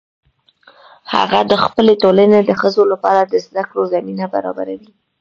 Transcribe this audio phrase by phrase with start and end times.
[1.13, 4.91] هغه د خپلې ټولنې د ښځو لپاره د زده کړو زمینه برابروي